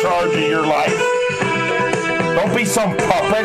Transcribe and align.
charge 0.00 0.34
of 0.34 0.48
your 0.48 0.66
life. 0.66 0.98
Don't 2.36 2.56
be 2.56 2.64
some 2.64 2.96
puppet. 2.96 3.44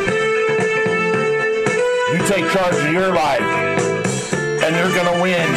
You 2.14 2.20
take 2.28 2.50
charge 2.52 2.76
of 2.76 2.94
your 2.94 3.14
life, 3.14 3.42
and 4.64 4.76
you're 4.76 4.94
going 4.96 5.14
to 5.14 5.22
win. 5.22 5.52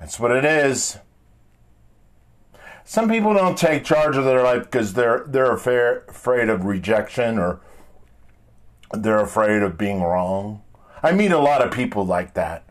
That's 0.00 0.18
what 0.18 0.32
it 0.32 0.44
is. 0.44 0.98
Some 2.84 3.08
people 3.08 3.32
don't 3.32 3.56
take 3.56 3.84
charge 3.84 4.16
of 4.16 4.24
their 4.24 4.42
life 4.42 4.64
because 4.64 4.94
they're 4.94 5.24
they're 5.28 5.52
afraid 5.52 6.02
afraid 6.08 6.48
of 6.48 6.64
rejection 6.64 7.38
or 7.38 7.60
they're 8.92 9.20
afraid 9.20 9.62
of 9.62 9.78
being 9.78 10.02
wrong. 10.02 10.62
I 11.00 11.12
meet 11.12 11.30
a 11.30 11.38
lot 11.38 11.62
of 11.62 11.70
people 11.70 12.04
like 12.04 12.34
that. 12.34 12.64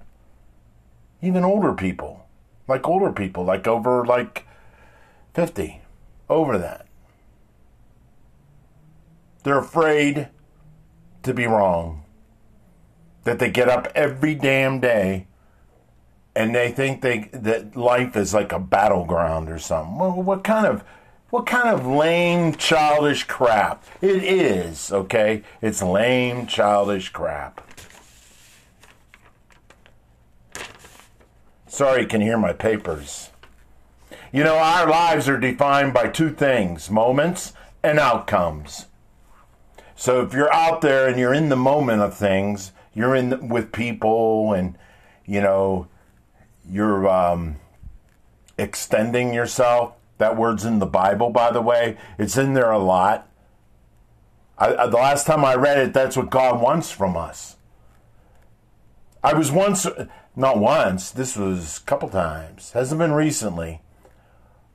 Even 1.22 1.46
older 1.46 1.72
people. 1.72 2.26
Like 2.68 2.86
older 2.86 3.14
people, 3.14 3.46
like 3.46 3.66
over 3.66 4.06
like 4.06 4.46
50. 5.34 5.82
Over 6.30 6.58
that. 6.58 6.86
They're 9.44 9.60
afraid 9.60 10.30
to 11.24 11.34
be 11.34 11.46
wrong. 11.46 12.04
That 13.24 13.40
they 13.40 13.50
get 13.50 13.70
up 13.70 13.88
every 13.96 14.36
damn 14.36 14.80
day 14.80 15.28
and 16.36 16.56
they 16.56 16.72
think 16.72 17.02
they 17.02 17.30
that 17.34 17.76
life 17.76 18.16
is 18.16 18.34
like 18.34 18.52
a 18.52 18.60
battleground 18.60 19.50
or 19.50 19.60
something. 19.60 19.98
Well, 19.98 20.12
what 20.24 20.44
kind 20.44 20.66
of 20.66 20.84
what 21.30 21.46
kind 21.46 21.70
of 21.70 21.86
lame 21.86 22.56
childish 22.56 23.26
crap? 23.26 23.84
It 24.02 24.24
is, 24.24 24.92
okay? 24.92 25.44
It's 25.62 25.82
lame 25.82 26.48
childish 26.48 27.10
crap. 27.10 27.62
Sorry 31.68 32.02
you 32.02 32.08
can 32.08 32.22
hear 32.22 32.38
my 32.38 32.54
papers. 32.54 33.30
You 34.32 34.44
know, 34.44 34.58
our 34.58 34.88
lives 34.88 35.28
are 35.28 35.40
defined 35.40 35.94
by 35.94 36.08
two 36.08 36.30
things 36.30 36.90
moments 36.90 37.54
and 37.82 38.00
outcomes. 38.00 38.86
So 39.96 40.22
if 40.22 40.34
you're 40.34 40.54
out 40.54 40.82
there 40.82 41.08
and 41.08 41.20
you're 41.20 41.34
in 41.34 41.50
the 41.50 41.56
moment 41.56 42.02
of 42.02 42.16
things, 42.16 42.72
you're 42.94 43.16
in 43.16 43.30
the, 43.30 43.38
with 43.38 43.72
people 43.72 44.54
and, 44.54 44.78
you 45.26 45.42
know, 45.42 45.88
you're 46.70 47.10
um, 47.10 47.58
extending 48.58 49.34
yourself. 49.34 49.94
That 50.20 50.38
word's 50.38 50.66
in 50.66 50.80
the 50.80 50.86
Bible, 50.86 51.30
by 51.30 51.52
the 51.52 51.62
way. 51.62 51.98
It's 52.18 52.38
in 52.38 52.54
there 52.54 52.72
a 52.72 52.80
lot. 52.80 53.28
I, 54.58 54.76
I, 54.76 54.88
the 54.88 54.98
last 54.98 55.26
time 55.26 55.44
I 55.44 55.56
read 55.56 55.78
it, 55.78 55.94
that's 55.94 56.18
what 56.18 56.30
God 56.30 56.62
wants 56.62 56.92
from 56.92 57.18
us. 57.18 57.56
I 59.24 59.34
was 59.34 59.52
once, 59.52 59.88
not 60.36 60.60
once, 60.60 61.12
this 61.12 61.36
was 61.36 61.78
a 61.80 61.82
couple 61.82 62.10
times, 62.10 62.72
hasn't 62.72 63.00
been 63.00 63.12
recently, 63.12 63.82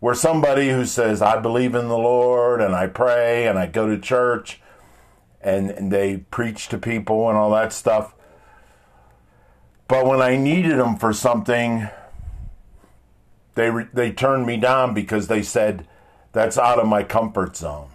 where 0.05 0.15
somebody 0.15 0.69
who 0.69 0.85
says, 0.85 1.23
I 1.23 1.41
believe 1.41 1.75
in 1.75 1.89
the 1.89 1.97
Lord 1.97 2.61
and 2.61 2.75
I 2.75 2.89
pray 2.89 3.47
and 3.47 3.59
I 3.59 3.65
go 3.65 3.89
to 3.89 3.99
church 3.99 4.61
and, 5.41 5.71
and 5.71 5.91
they 5.91 6.19
preach 6.19 6.69
to 6.69 6.77
people 6.77 7.31
and 7.31 7.39
all 7.39 7.53
that 7.53 7.73
stuff. 7.73 8.15
But 9.89 10.05
when 10.05 10.21
I 10.21 10.37
needed 10.37 10.79
them 10.79 10.97
for 10.97 11.15
something, 11.15 11.89
they, 13.55 13.71
they 13.95 14.13
turned 14.13 14.45
me 14.45 14.59
down 14.59 14.93
because 14.93 15.29
they 15.29 15.43
said, 15.43 15.89
that's 16.33 16.59
out 16.59 16.79
of 16.79 16.87
my 16.87 17.03
comfort 17.03 17.57
zone. 17.57 17.89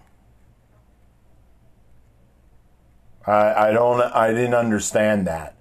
I, 3.28 3.68
I 3.68 3.72
don't 3.72 4.02
I 4.02 4.32
didn't 4.32 4.56
understand 4.56 5.28
that 5.28 5.60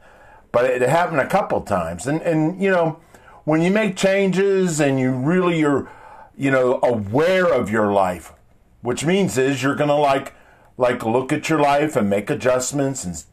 but 0.51 0.65
it 0.65 0.81
happened 0.81 1.21
a 1.21 1.27
couple 1.27 1.61
times. 1.61 2.07
And 2.07 2.23
and 2.23 2.61
you 2.63 2.71
know, 2.71 3.01
when 3.45 3.61
you 3.61 3.71
make 3.71 3.97
changes 3.97 4.81
and 4.81 4.99
you 4.99 5.13
really 5.13 5.63
are, 5.63 5.91
you 6.39 6.51
know, 6.51 6.81
aware 6.83 7.53
of 7.53 7.69
your 7.69 7.93
life, 7.93 8.33
which 8.81 9.05
means 9.05 9.37
is 9.37 9.63
you're 9.63 9.75
gonna 9.75 9.99
like 9.99 10.35
like 10.77 11.05
look 11.05 11.33
at 11.33 11.49
your 11.49 11.59
life 11.59 11.97
and 11.97 12.09
make 12.09 12.31
adjustments 12.31 13.05
and 13.05 13.25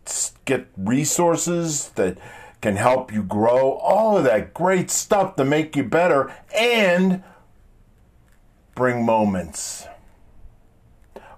get 0.46 0.68
resources 0.76 1.90
that 1.90 2.18
can 2.62 2.76
help 2.76 3.14
you 3.14 3.22
grow. 3.22 3.74
All 3.74 4.18
of 4.18 4.24
that 4.24 4.54
great 4.54 4.90
stuff 4.90 5.36
to 5.36 5.46
make 5.46 5.76
you 5.76 5.84
better 5.84 6.34
and 6.58 7.24
bring 8.74 9.06
moments. 9.06 9.86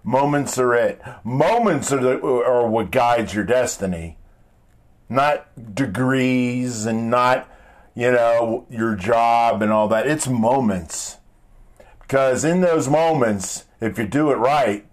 Moments 0.03 0.57
are 0.57 0.73
it. 0.73 1.01
Moments 1.25 1.91
are, 1.91 1.99
the, 1.99 2.23
are 2.23 2.65
what 2.65 2.91
guides 2.91 3.33
your 3.33 3.43
destiny 3.43 4.17
not 5.09 5.75
degrees 5.75 6.85
and 6.85 7.09
not, 7.09 7.49
you 7.95 8.11
know, 8.11 8.65
your 8.69 8.95
job 8.95 9.61
and 9.61 9.71
all 9.71 9.87
that. 9.87 10.07
It's 10.07 10.27
moments. 10.27 11.17
Because 12.07 12.45
in 12.45 12.61
those 12.61 12.87
moments, 12.87 13.65
if 13.81 13.97
you 13.97 14.07
do 14.07 14.31
it 14.31 14.35
right, 14.35 14.85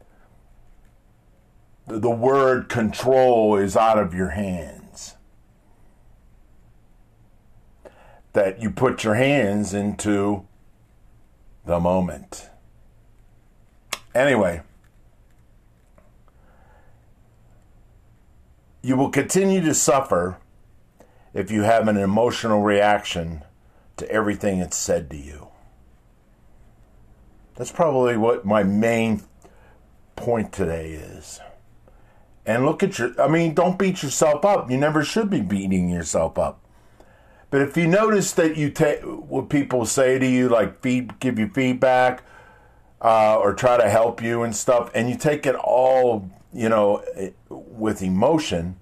the 1.87 2.11
word 2.11 2.69
control 2.69 3.57
is 3.57 3.77
out 3.77 4.01
of 4.01 4.13
your 4.13 4.31
hands. 4.31 5.15
That 8.33 8.61
you 8.61 8.69
put 8.69 9.05
your 9.05 9.15
hands 9.15 9.73
into 9.73 10.45
the 11.65 11.79
moment. 11.79 12.51
Anyway. 14.13 14.63
You 18.83 18.97
will 18.97 19.11
continue 19.11 19.61
to 19.61 19.73
suffer 19.73 20.39
if 21.33 21.53
you 21.53 21.63
have 21.63 21.87
an 21.87 21.97
emotional 21.97 22.63
reaction 22.63 23.45
to 23.99 24.11
everything 24.11 24.59
that's 24.59 24.77
said 24.77 25.09
to 25.11 25.17
you. 25.17 25.44
That's 27.57 27.73
probably 27.73 28.17
what 28.17 28.45
my 28.45 28.63
main 28.63 29.23
point 30.17 30.53
today 30.53 30.93
is. 30.93 31.41
And 32.47 32.67
look 32.67 32.83
at 32.83 32.99
your, 32.99 33.19
I 33.21 33.29
mean, 33.29 33.55
don't 33.55 33.79
beat 33.79 34.03
yourself 34.03 34.45
up. 34.45 34.71
You 34.71 34.77
never 34.77 35.03
should 35.03 35.31
be 35.31 35.41
beating 35.41 35.89
yourself 35.89 36.39
up. 36.39 36.61
But 37.51 37.63
if 37.63 37.77
you 37.77 37.87
notice 37.87 38.33
that 38.33 38.57
you 38.57 38.71
take 38.71 39.01
what 39.03 39.49
people 39.49 39.87
say 39.87 40.19
to 40.19 40.27
you, 40.27 40.49
like 40.49 40.83
feed, 40.83 41.21
give 41.21 41.39
you 41.39 41.49
feedback, 41.49 42.23
uh, 43.01 43.39
or 43.39 43.55
try 43.55 43.77
to 43.77 43.89
help 43.89 44.23
you 44.23 44.43
and 44.43 44.55
stuff, 44.55 44.91
and 44.95 45.09
you 45.09 45.17
take 45.17 45.47
it 45.47 45.55
all 45.55 46.29
you 46.55 46.69
know, 46.69 47.05
with 47.49 48.01
emotion, 48.01 48.77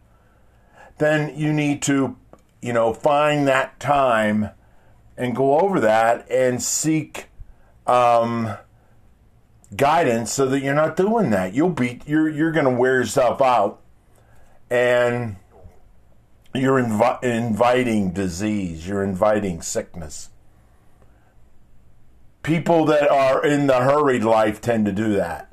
then 0.99 1.37
you 1.37 1.53
need 1.53 1.83
to, 1.83 2.17
you 2.61 2.73
know, 2.73 2.93
find 2.93 3.49
that 3.49 3.81
time 3.81 4.51
and 5.17 5.35
go 5.35 5.59
over 5.59 5.81
that 5.81 6.31
and 6.31 6.63
seek 6.63 7.27
um, 7.87 8.57
guidance 9.77 10.33
so 10.33 10.47
that 10.47 10.61
you're 10.61 10.75
not 10.75 10.97
doing 10.97 11.31
that. 11.31 11.55
You'll 11.55 11.71
be 11.71 12.01
you're 12.07 12.29
you're 12.29 12.53
going 12.53 12.65
to 12.65 12.71
wear 12.71 12.97
yourself 12.97 13.41
out, 13.41 13.81
and 14.71 15.37
you're 16.55 16.81
invi- 16.83 17.23
inviting 17.23 18.13
disease. 18.13 18.87
You're 18.87 19.03
inviting 19.03 19.63
sickness. 19.63 20.31
People 22.43 22.85
that 22.87 23.09
are 23.09 23.45
in 23.45 23.69
the 23.69 23.81
hurried 23.81 24.25
life 24.25 24.61
tend 24.61 24.85
to 24.87 24.93
do 24.93 25.15
that. 25.15 25.53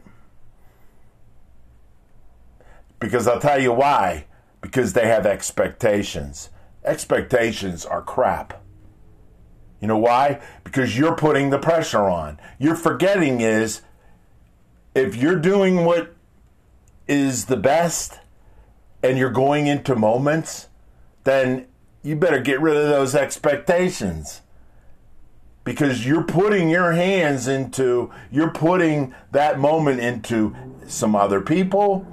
Because 3.00 3.28
I'll 3.28 3.40
tell 3.40 3.62
you 3.62 3.72
why. 3.72 4.26
Because 4.62 4.94
they 4.94 5.08
have 5.08 5.26
expectations. 5.26 6.50
Expectations 6.84 7.86
are 7.86 8.02
crap. 8.02 8.59
You 9.80 9.88
know 9.88 9.98
why? 9.98 10.42
Because 10.64 10.98
you're 10.98 11.16
putting 11.16 11.50
the 11.50 11.60
pressure 11.60 12.10
on. 12.10 12.40
You're 12.58 12.76
forgetting 12.76 13.42
is 13.42 13.82
if 14.94 15.16
you're 15.16 15.40
doing 15.40 15.86
what 15.86 16.16
is 17.08 17.46
the 17.46 17.58
best 17.58 18.20
and 19.02 19.18
you're 19.18 19.32
going 19.32 19.68
into 19.68 19.96
moments, 19.96 20.68
then 21.24 21.68
you 22.04 22.16
better 22.16 22.40
get 22.40 22.62
rid 22.62 22.76
of 22.76 22.90
those 22.90 23.16
expectations. 23.16 24.42
Because 25.64 26.06
you're 26.06 26.24
putting 26.24 26.70
your 26.70 26.94
hands 26.94 27.48
into, 27.48 28.12
you're 28.32 28.52
putting 28.52 29.14
that 29.32 29.60
moment 29.60 30.00
into 30.00 30.56
some 30.88 31.16
other 31.16 31.42
people, 31.42 32.08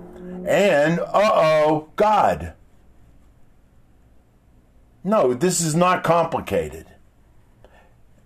and, 0.46 1.00
uh 1.00 1.32
oh, 1.34 1.88
God. 1.96 2.52
No, 5.02 5.32
this 5.32 5.60
is 5.60 5.74
not 5.74 6.04
complicated. 6.04 6.86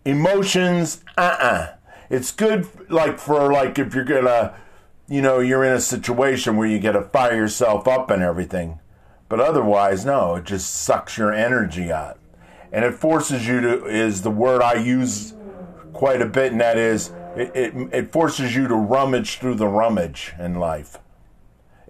Emotions, 0.05 1.05
uh 1.17 1.37
uh 1.41 1.67
It's 2.09 2.33
good, 2.33 2.67
like, 2.91 3.19
for, 3.19 3.53
like, 3.53 3.79
if 3.79 3.95
you're 3.95 4.05
gonna, 4.05 4.55
you 5.09 5.23
know, 5.23 5.41
you're 5.41 5.65
in 5.65 5.73
a 5.73 5.81
situation 5.81 6.57
where 6.57 6.67
you 6.67 6.81
gotta 6.81 7.03
fire 7.03 7.37
yourself 7.37 7.87
up 7.87 8.11
and 8.11 8.23
everything. 8.23 8.81
But 9.29 9.41
otherwise, 9.41 10.05
no, 10.05 10.37
it 10.37 10.45
just 10.45 10.75
sucks 10.75 11.17
your 11.17 11.33
energy 11.33 11.93
out. 11.93 12.19
And 12.73 12.85
it 12.85 12.95
forces 12.95 13.47
you 13.47 13.61
to, 13.61 13.87
is 13.87 14.23
the 14.23 14.31
word 14.31 14.63
I 14.63 14.75
use 14.75 15.35
quite 15.93 16.23
a 16.23 16.27
bit, 16.27 16.53
and 16.53 16.61
that 16.61 16.79
is, 16.79 17.13
it, 17.37 17.55
it, 17.55 17.75
it 17.93 18.13
forces 18.13 18.57
you 18.57 18.67
to 18.69 18.75
rummage 18.75 19.39
through 19.39 19.55
the 19.55 19.69
rummage 19.69 20.33
in 20.39 20.57
life 20.57 20.99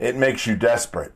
it 0.00 0.16
makes 0.16 0.46
you 0.46 0.56
desperate. 0.56 1.12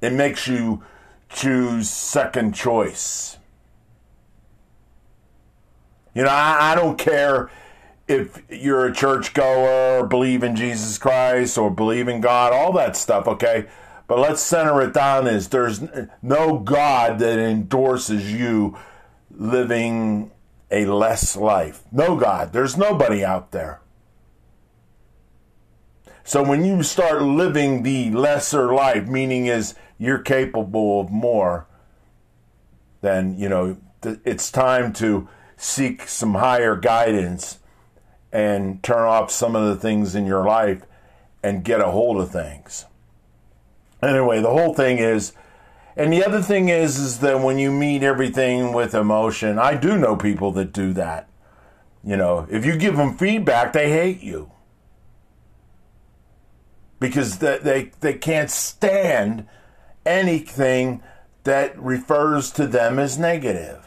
It 0.00 0.12
makes 0.12 0.46
you 0.46 0.82
choose 1.28 1.90
second 1.90 2.54
choice. 2.54 3.36
You 6.14 6.22
know, 6.22 6.30
I, 6.30 6.72
I 6.72 6.74
don't 6.74 6.98
care 6.98 7.50
if 8.08 8.42
you're 8.50 8.86
a 8.86 8.92
churchgoer 8.92 10.00
or 10.00 10.06
believe 10.06 10.42
in 10.42 10.56
Jesus 10.56 10.98
Christ 10.98 11.56
or 11.56 11.70
believe 11.70 12.08
in 12.08 12.20
God, 12.20 12.52
all 12.52 12.72
that 12.74 12.96
stuff, 12.96 13.26
okay? 13.26 13.66
But 14.06 14.18
let's 14.18 14.42
center 14.42 14.82
it 14.82 14.92
down 14.92 15.26
is 15.26 15.48
there's 15.48 15.82
no 16.20 16.58
God 16.58 17.18
that 17.20 17.38
endorses 17.38 18.32
you 18.32 18.76
living 19.30 20.30
a 20.70 20.86
less 20.86 21.36
life. 21.36 21.82
No 21.92 22.16
God. 22.16 22.52
There's 22.52 22.76
nobody 22.76 23.24
out 23.24 23.52
there. 23.52 23.80
So 26.24 26.42
when 26.42 26.64
you 26.64 26.82
start 26.82 27.22
living 27.22 27.82
the 27.82 28.10
lesser 28.10 28.72
life, 28.72 29.06
meaning 29.06 29.46
is 29.46 29.74
you're 29.98 30.18
capable 30.18 31.00
of 31.00 31.10
more, 31.10 31.66
then, 33.00 33.36
you 33.38 33.48
know, 33.48 33.76
it's 34.02 34.50
time 34.50 34.92
to 34.94 35.28
seek 35.56 36.08
some 36.08 36.34
higher 36.34 36.76
guidance 36.76 37.58
and 38.32 38.82
turn 38.82 39.04
off 39.04 39.30
some 39.30 39.54
of 39.54 39.66
the 39.66 39.76
things 39.76 40.14
in 40.14 40.26
your 40.26 40.44
life 40.44 40.82
and 41.42 41.64
get 41.64 41.80
a 41.80 41.90
hold 41.90 42.20
of 42.20 42.30
things. 42.30 42.86
Anyway, 44.02 44.40
the 44.40 44.50
whole 44.50 44.74
thing 44.74 44.98
is, 44.98 45.32
and 45.96 46.12
the 46.12 46.24
other 46.24 46.40
thing 46.40 46.68
is, 46.68 46.98
is 46.98 47.18
that 47.18 47.40
when 47.40 47.58
you 47.58 47.70
meet 47.70 48.02
everything 48.02 48.72
with 48.72 48.94
emotion, 48.94 49.58
I 49.58 49.74
do 49.74 49.98
know 49.98 50.16
people 50.16 50.50
that 50.52 50.72
do 50.72 50.92
that. 50.94 51.28
You 52.02 52.16
know, 52.16 52.46
if 52.50 52.64
you 52.64 52.76
give 52.76 52.96
them 52.96 53.16
feedback, 53.16 53.72
they 53.72 53.90
hate 53.90 54.22
you 54.22 54.50
because 56.98 57.38
they, 57.38 57.58
they, 57.58 57.90
they 58.00 58.14
can't 58.14 58.50
stand 58.50 59.46
anything 60.06 61.02
that 61.44 61.78
refers 61.80 62.50
to 62.52 62.66
them 62.66 62.98
as 62.98 63.18
negative. 63.18 63.86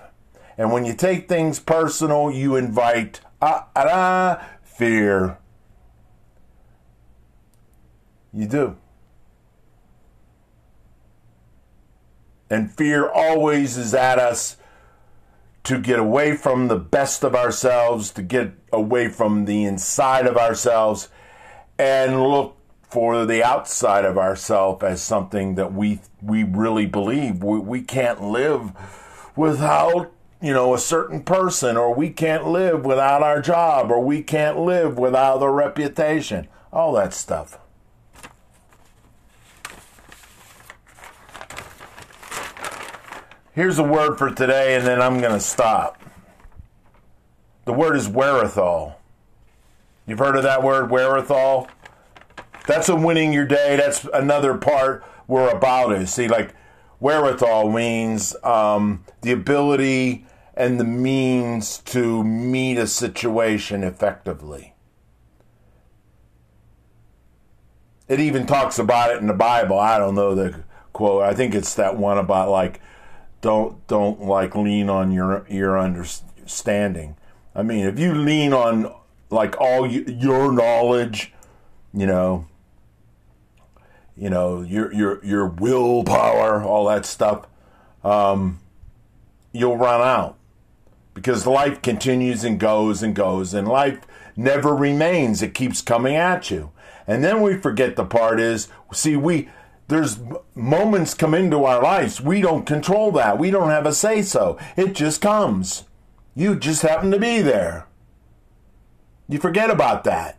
And 0.57 0.71
when 0.71 0.85
you 0.85 0.93
take 0.93 1.27
things 1.27 1.59
personal, 1.59 2.31
you 2.31 2.55
invite 2.55 3.21
ah, 3.41 3.67
ah, 3.75 3.85
ah, 3.89 4.49
fear. 4.63 5.37
You 8.33 8.47
do. 8.47 8.77
And 12.49 12.71
fear 12.71 13.09
always 13.09 13.77
is 13.77 13.93
at 13.93 14.19
us 14.19 14.57
to 15.63 15.79
get 15.79 15.97
away 15.99 16.37
from 16.37 16.67
the 16.67 16.77
best 16.77 17.23
of 17.23 17.35
ourselves, 17.35 18.11
to 18.11 18.21
get 18.21 18.51
away 18.71 19.09
from 19.09 19.45
the 19.45 19.65
inside 19.65 20.27
of 20.27 20.37
ourselves, 20.37 21.09
and 21.77 22.21
look 22.21 22.55
for 22.83 23.25
the 23.25 23.43
outside 23.43 24.05
of 24.05 24.17
ourselves 24.17 24.83
as 24.83 25.01
something 25.01 25.55
that 25.55 25.73
we 25.73 25.99
we 26.21 26.43
really 26.43 26.85
believe. 26.85 27.43
We, 27.43 27.59
we 27.59 27.81
can't 27.81 28.21
live 28.21 28.71
without 29.35 30.14
you 30.41 30.53
know 30.53 30.73
a 30.73 30.79
certain 30.79 31.23
person, 31.23 31.77
or 31.77 31.93
we 31.93 32.09
can't 32.09 32.47
live 32.47 32.85
without 32.85 33.23
our 33.23 33.41
job, 33.41 33.91
or 33.91 33.99
we 33.99 34.21
can't 34.21 34.59
live 34.59 34.97
without 34.97 35.41
a 35.41 35.49
reputation. 35.49 36.47
All 36.71 36.93
that 36.93 37.13
stuff. 37.13 37.57
Here's 43.53 43.79
a 43.79 43.83
word 43.83 44.17
for 44.17 44.29
today, 44.31 44.75
and 44.75 44.85
then 44.85 45.01
I'm 45.01 45.21
going 45.21 45.33
to 45.33 45.39
stop. 45.39 46.01
The 47.63 47.71
word 47.71 47.95
is 47.95 48.09
wherewithal. 48.09 48.99
You've 50.05 50.19
heard 50.19 50.35
of 50.35 50.43
that 50.43 50.61
word, 50.61 50.91
wherewithal? 50.91 51.69
That's 52.67 52.89
a 52.89 52.95
winning 52.97 53.31
your 53.31 53.45
day. 53.45 53.77
That's 53.77 54.05
another 54.13 54.55
part 54.57 55.05
we're 55.27 55.49
about 55.49 55.93
is. 55.93 56.13
See, 56.13 56.27
like 56.27 56.53
wherewithal 56.99 57.71
means 57.71 58.35
um, 58.43 59.03
the 59.21 59.31
ability 59.31 60.25
and 60.55 60.79
the 60.79 60.85
means 60.85 61.79
to 61.79 62.23
meet 62.23 62.77
a 62.77 62.87
situation 62.87 63.83
effectively. 63.83 64.73
It 68.07 68.19
even 68.19 68.45
talks 68.45 68.77
about 68.77 69.11
it 69.11 69.17
in 69.17 69.27
the 69.27 69.33
Bible. 69.33 69.79
I 69.79 69.97
don't 69.97 70.15
know 70.15 70.35
the 70.35 70.63
quote. 70.93 71.23
I 71.23 71.33
think 71.33 71.55
it's 71.55 71.75
that 71.75 71.97
one 71.97 72.17
about 72.17 72.49
like 72.49 72.79
don't 73.41 73.85
don't 73.87 74.21
like 74.21 74.55
lean 74.55 74.89
on 74.89 75.11
your 75.11 75.45
your 75.49 75.77
understanding. 75.79 77.17
I 77.55 77.63
mean, 77.63 77.85
if 77.85 77.97
you 77.97 78.13
lean 78.13 78.53
on 78.53 78.93
like 79.29 79.59
all 79.59 79.87
your 79.87 80.51
knowledge, 80.51 81.33
you 81.93 82.05
know, 82.05 82.47
you 84.17 84.29
know 84.29 84.61
your 84.61 84.93
your 84.93 85.23
your 85.23 85.47
willpower, 85.47 86.63
all 86.63 86.85
that 86.87 87.05
stuff, 87.05 87.47
um, 88.03 88.59
you'll 89.51 89.77
run 89.77 90.01
out 90.01 90.37
because 91.13 91.47
life 91.47 91.81
continues 91.81 92.43
and 92.43 92.59
goes 92.59 93.03
and 93.03 93.15
goes, 93.15 93.53
and 93.53 93.67
life 93.67 93.99
never 94.35 94.75
remains. 94.75 95.41
It 95.41 95.53
keeps 95.53 95.81
coming 95.81 96.15
at 96.15 96.49
you, 96.49 96.71
and 97.07 97.23
then 97.23 97.41
we 97.41 97.57
forget 97.57 97.95
the 97.95 98.05
part 98.05 98.39
is 98.39 98.67
see 98.93 99.15
we 99.15 99.49
there's 99.87 100.19
moments 100.55 101.13
come 101.13 101.33
into 101.33 101.63
our 101.63 101.81
lives. 101.81 102.19
We 102.19 102.41
don't 102.41 102.65
control 102.65 103.11
that. 103.13 103.37
We 103.37 103.51
don't 103.51 103.69
have 103.69 103.85
a 103.85 103.93
say 103.93 104.21
so. 104.23 104.57
It 104.75 104.93
just 104.93 105.21
comes. 105.21 105.83
You 106.33 106.55
just 106.55 106.81
happen 106.81 107.11
to 107.11 107.19
be 107.19 107.41
there. 107.41 107.87
You 109.29 109.39
forget 109.39 109.69
about 109.69 110.03
that. 110.03 110.37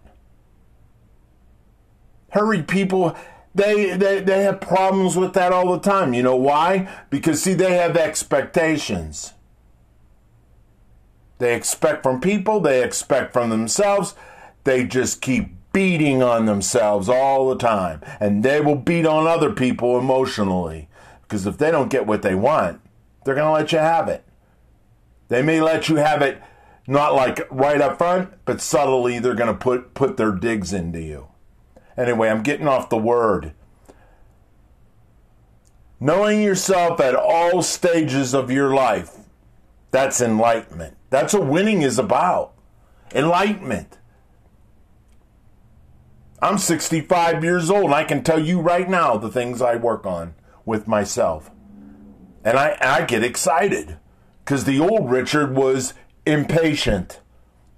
Hurry, 2.31 2.62
people, 2.62 3.17
they, 3.56 3.97
they, 3.97 4.20
they 4.20 4.43
have 4.43 4.61
problems 4.61 5.17
with 5.17 5.32
that 5.32 5.53
all 5.53 5.73
the 5.73 5.81
time. 5.81 6.12
You 6.12 6.23
know 6.23 6.37
why? 6.37 6.88
Because, 7.08 7.43
see, 7.43 7.55
they 7.55 7.75
have 7.75 7.97
expectations. 7.97 9.32
They 11.38 11.55
expect 11.55 12.03
from 12.03 12.20
people, 12.20 12.61
they 12.61 12.82
expect 12.82 13.32
from 13.32 13.50
themselves. 13.50 14.14
They 14.64 14.85
just 14.85 15.20
keep 15.20 15.55
beating 15.73 16.23
on 16.23 16.47
themselves 16.47 17.08
all 17.08 17.49
the 17.49 17.56
time. 17.56 18.00
And 18.20 18.43
they 18.43 18.61
will 18.61 18.76
beat 18.76 19.06
on 19.06 19.26
other 19.26 19.53
people 19.53 19.99
emotionally. 19.99 20.88
Because 21.23 21.47
if 21.47 21.58
they 21.58 21.70
don't 21.70 21.91
get 21.91 22.06
what 22.06 22.23
they 22.23 22.35
want, 22.35 22.81
they're 23.25 23.35
going 23.35 23.47
to 23.47 23.53
let 23.53 23.73
you 23.73 23.79
have 23.79 24.08
it. 24.08 24.25
They 25.29 25.43
may 25.43 25.61
let 25.61 25.88
you 25.88 25.97
have 25.97 26.23
it 26.23 26.41
not 26.87 27.14
like 27.14 27.41
right 27.50 27.81
up 27.81 27.99
front, 27.99 28.32
but 28.44 28.60
subtly 28.60 29.19
they're 29.19 29.34
going 29.34 29.53
to 29.53 29.58
put, 29.58 29.94
put 29.94 30.17
their 30.17 30.32
digs 30.32 30.72
into 30.72 31.01
you. 31.01 31.29
Anyway, 31.96 32.29
I'm 32.29 32.43
getting 32.43 32.69
off 32.69 32.91
the 32.91 32.98
word. 32.98 33.53
Knowing 35.98 36.43
yourself 36.43 37.00
at 37.00 37.15
all 37.15 37.62
stages 37.62 38.34
of 38.34 38.50
your 38.50 38.74
life, 38.74 39.17
that's 39.91 40.20
enlightenment. 40.20 40.96
That's 41.08 41.32
what 41.32 41.46
winning 41.46 41.82
is 41.82 41.98
about. 41.98 42.53
Enlightenment. 43.15 43.98
I'm 46.43 46.58
65 46.58 47.43
years 47.43 47.70
old. 47.70 47.86
And 47.86 47.94
I 47.94 48.05
can 48.05 48.22
tell 48.22 48.38
you 48.38 48.60
right 48.60 48.88
now 48.88 49.17
the 49.17 49.31
things 49.31 49.62
I 49.62 49.76
work 49.76 50.05
on 50.05 50.34
with 50.67 50.86
myself. 50.86 51.50
And 52.44 52.58
I, 52.58 52.76
I 52.81 53.05
get 53.06 53.24
excited 53.24 53.96
because 54.44 54.65
the 54.65 54.79
old 54.79 55.10
Richard 55.10 55.56
was 55.56 55.94
impatient, 56.26 57.20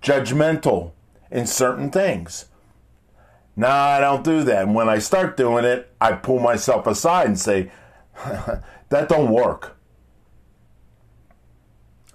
judgmental 0.03 0.93
in 1.31 1.47
certain 1.47 1.91
things. 1.91 2.47
Now 3.59 3.89
I 3.89 4.01
don't 4.01 4.25
do 4.25 4.43
that. 4.45 4.63
And 4.63 4.75
when 4.75 4.89
I 4.89 4.99
start 4.99 5.37
doing 5.37 5.67
it, 5.67 5.93
I 6.01 6.13
pull 6.13 6.39
myself 6.39 6.87
aside 6.87 7.27
and 7.27 7.39
say, 7.39 7.71
that 8.89 9.09
don't 9.09 9.31
work. 9.31 9.77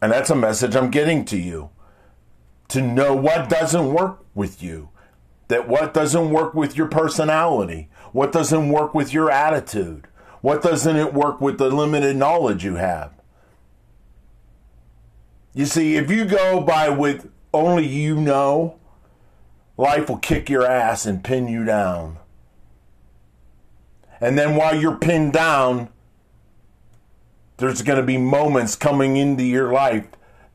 And 0.02 0.12
that's 0.12 0.32
a 0.32 0.36
message 0.36 0.76
I'm 0.76 0.90
getting 0.90 1.24
to 1.26 1.38
you. 1.38 1.70
To 2.70 2.82
know 2.82 3.16
what 3.16 3.50
doesn't 3.50 3.94
work 3.94 4.26
with 4.34 4.64
you 4.64 4.90
that 5.54 5.68
what 5.68 5.94
doesn't 5.94 6.32
work 6.32 6.56
with 6.56 6.76
your 6.76 6.88
personality, 6.88 7.88
what 8.12 8.32
doesn't 8.32 8.70
work 8.70 8.96
with 8.96 9.14
your 9.14 9.30
attitude, 9.30 10.08
what 10.42 10.64
doesn't 10.64 10.96
it 10.96 11.14
work 11.14 11.40
with 11.40 11.60
the 11.60 11.70
limited 11.70 12.16
knowledge 12.16 12.64
you 12.64 12.76
have. 12.76 13.14
You 15.54 15.68
see, 15.68 15.96
if 15.96 16.10
you 16.10 16.26
go 16.26 16.60
by 16.62 16.90
with 16.90 17.30
only 17.54 17.86
you 17.86 18.20
know, 18.20 18.80
life 19.78 20.10
will 20.10 20.18
kick 20.18 20.50
your 20.50 20.66
ass 20.66 21.06
and 21.06 21.24
pin 21.24 21.48
you 21.48 21.64
down. 21.64 22.18
And 24.22 24.38
then 24.38 24.56
while 24.56 24.80
you're 24.80 24.96
pinned 24.98 25.34
down, 25.34 25.90
there's 27.58 27.82
going 27.82 28.00
to 28.00 28.06
be 28.06 28.18
moments 28.18 28.76
coming 28.76 29.18
into 29.18 29.44
your 29.44 29.72
life 29.72 30.08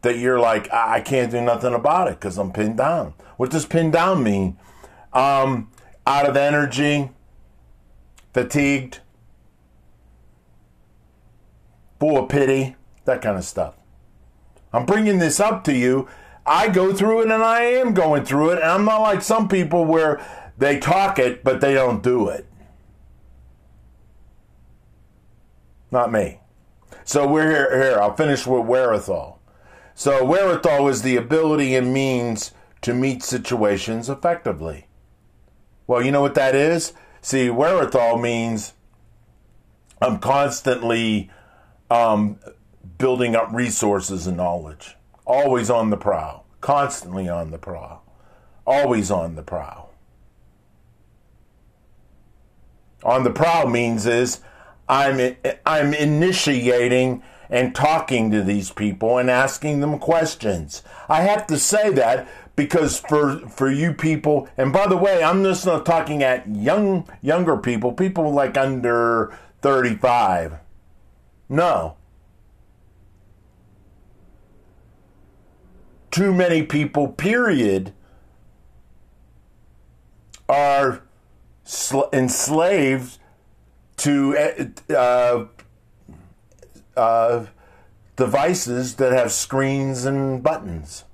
that 0.03 0.19
you're 0.19 0.41
like, 0.41 0.73
I 0.73 1.01
can't 1.01 1.31
do 1.31 1.41
nothing 1.41 1.75
about 1.75 2.09
it 2.09 2.21
because 2.21 2.39
I'm 2.39 2.53
pinned 2.53 2.79
down. 2.79 3.15
What 3.37 3.51
does 3.51 3.67
pinned 3.67 3.93
down 3.93 4.23
mean? 4.23 4.57
um, 5.13 5.71
out 6.07 6.29
of 6.29 6.37
energy, 6.37 7.11
fatigued, 8.33 9.01
full 11.99 12.19
of 12.19 12.29
pity, 12.29 12.77
that 13.05 13.23
kind 13.23 13.37
of 13.37 13.45
stuff. 13.45 13.75
I'm 14.73 14.87
bringing 14.87 15.19
this 15.19 15.41
up 15.41 15.65
to 15.65 15.75
you. 15.75 16.09
I 16.49 16.69
go 16.69 16.95
through 16.95 17.23
it 17.23 17.31
and 17.31 17.43
I 17.43 17.63
am 17.63 17.95
going 17.95 18.25
through 18.25 18.51
it. 18.51 18.59
And 18.59 18.71
I'm 18.71 18.85
not 18.85 19.01
like 19.03 19.23
some 19.23 19.49
people 19.49 19.85
where 19.85 20.21
they 20.57 20.79
talk 20.79 21.19
it, 21.19 21.45
but 21.45 21.61
they 21.61 21.75
don't 21.75 22.03
do 22.03 22.29
it. 22.29 22.47
Not 25.91 26.13
me. 26.13 26.41
So 27.05 27.27
we're 27.27 27.51
here. 27.51 27.83
here 27.83 27.99
I'll 28.01 28.17
finish 28.17 28.47
with 28.47 28.67
wherewithal. 28.67 29.41
So, 29.95 30.25
wherewithal 30.25 30.87
is 30.87 31.03
the 31.03 31.17
ability 31.17 31.75
and 31.75 31.93
means 31.93 32.53
to 32.83 32.95
meet 32.95 33.25
situations 33.25 34.09
effectively. 34.09 34.87
Well, 35.89 36.05
you 36.05 36.13
know 36.13 36.21
what 36.21 36.37
that 36.37 36.55
is? 36.55 36.93
See, 37.21 37.51
wherewithal 37.51 38.19
means 38.19 38.75
I'm 40.01 40.21
constantly 40.21 41.31
um, 41.91 42.39
building 42.99 43.35
up 43.35 43.49
resources 43.53 44.29
and 44.29 44.37
knowledge, 44.37 44.97
always 45.29 45.71
on 45.71 45.91
the 45.91 45.97
prowl, 45.97 46.45
constantly 46.61 47.29
on 47.29 47.51
the 47.51 47.59
prowl, 47.59 48.03
always 48.67 49.11
on 49.11 49.37
the 49.37 49.43
prowl. 49.43 49.93
On 53.05 53.23
the 53.23 53.31
prowl 53.31 53.69
means 53.69 54.07
is 54.07 54.41
I'm 54.89 55.37
I'm 55.65 55.95
initiating 55.95 57.23
and 57.51 57.75
talking 57.75 58.31
to 58.31 58.43
these 58.43 58.71
people 58.71 59.19
and 59.19 59.31
asking 59.31 59.81
them 59.81 59.99
questions. 59.99 60.83
I 61.09 61.23
have 61.23 61.47
to 61.47 61.59
say 61.59 61.91
that 61.91 62.29
because 62.59 62.99
for 62.99 63.39
for 63.49 63.71
you 63.71 63.95
people 63.95 64.49
and 64.57 64.73
by 64.73 64.85
the 64.89 64.97
way 64.97 65.23
i'm 65.23 65.45
just 65.45 65.65
not 65.65 65.87
talking 65.87 66.25
at 66.25 66.45
young 66.49 67.09
younger 67.23 67.57
people 67.57 67.93
people 67.93 68.33
like 68.33 68.57
under 68.57 69.33
35 69.63 70.55
no 71.49 71.98
too 76.11 76.33
many 76.33 76.63
people 76.63 77.09
period 77.09 77.93
are 80.49 81.03
sl- 81.65 82.09
enslaved 82.13 83.19
to 83.99 84.69
uh, 84.91 85.47
uh, 86.97 87.47
devices 88.17 88.97
that 88.97 89.13
have 89.13 89.33
screens 89.33 90.05
and 90.05 90.43
buttons 90.43 91.05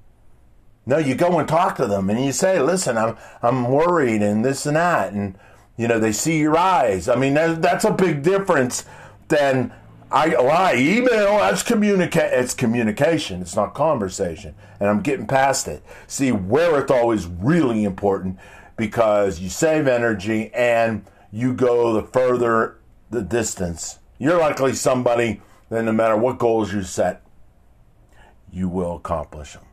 no, 0.86 0.98
you 0.98 1.14
go 1.14 1.38
and 1.38 1.48
talk 1.48 1.76
to 1.76 1.86
them 1.86 2.10
and 2.10 2.22
you 2.22 2.32
say, 2.32 2.60
"Listen, 2.60 2.98
I'm 2.98 3.16
I'm 3.42 3.68
worried 3.68 4.22
and 4.22 4.44
this 4.44 4.66
and 4.66 4.76
that," 4.76 5.12
and 5.12 5.38
you 5.76 5.88
know 5.88 5.98
they 5.98 6.12
see 6.12 6.38
your 6.38 6.58
eyes. 6.58 7.08
I 7.08 7.16
mean, 7.16 7.34
that, 7.34 7.62
that's 7.62 7.84
a 7.84 7.90
big 7.90 8.22
difference 8.22 8.84
than 9.28 9.72
I 10.14 10.33
oh, 10.37 10.44
lie. 10.44 10.76
Email 10.76 11.38
that's 11.38 11.64
communicate. 11.64 12.33
It's 12.33 12.54
communication. 12.54 13.42
It's 13.42 13.56
not 13.56 13.75
conversation, 13.75 14.54
and 14.78 14.88
I'm 14.88 15.00
getting 15.00 15.26
past 15.26 15.66
it. 15.66 15.83
See, 16.06 16.30
wherewithal 16.30 17.11
is 17.11 17.26
really 17.26 17.83
important 17.83 18.38
because 18.76 19.40
you 19.40 19.49
save 19.49 19.88
energy 19.88 20.52
and 20.54 21.04
you 21.33 21.52
go 21.52 21.92
the 21.92 22.04
further 22.04 22.78
the 23.11 23.23
distance. 23.23 23.99
You're 24.18 24.38
likely 24.38 24.73
somebody 24.75 25.42
that 25.68 25.83
no 25.83 25.90
matter 25.90 26.16
what 26.16 26.38
goals 26.38 26.73
you 26.73 26.85
set, 26.85 27.26
you 28.52 28.68
will 28.68 28.94
accomplish 28.94 29.54
them. 29.54 29.64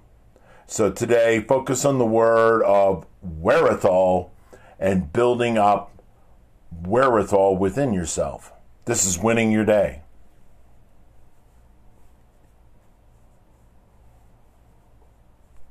So 0.65 0.89
today, 0.89 1.41
focus 1.41 1.85
on 1.85 1.99
the 1.99 2.05
word 2.05 2.63
of 2.63 3.05
wherewithal 3.21 4.33
and 4.79 5.13
building 5.13 5.59
up 5.59 6.01
wherewithal 6.71 7.57
within 7.57 7.93
yourself. 7.93 8.51
This 8.85 9.05
is 9.05 9.19
winning 9.19 9.51
your 9.51 9.65
day. 9.65 10.01